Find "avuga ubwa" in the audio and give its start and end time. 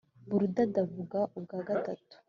0.85-1.57